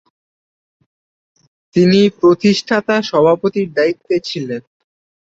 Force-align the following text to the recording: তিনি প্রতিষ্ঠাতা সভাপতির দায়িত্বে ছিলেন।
তিনি 1.75 1.99
প্রতিষ্ঠাতা 2.19 2.95
সভাপতির 3.01 3.67
দায়িত্বে 3.73 4.15
ছিলেন। 4.19 4.61